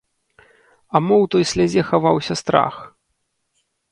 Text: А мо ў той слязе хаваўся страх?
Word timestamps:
А 0.43 0.97
мо 1.07 1.15
ў 1.17 1.25
той 1.35 1.43
слязе 1.51 1.81
хаваўся 1.91 2.35
страх? 2.43 2.75